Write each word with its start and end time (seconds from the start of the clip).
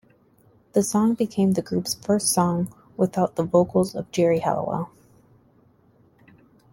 The 0.73 0.81
song 0.81 1.13
became 1.13 1.51
the 1.51 1.61
group's 1.61 1.93
first 1.93 2.33
song 2.33 2.73
without 2.97 3.35
the 3.35 3.43
vocals 3.43 3.93
of 3.93 4.09
Geri 4.09 4.39
Halliwell. 4.39 4.89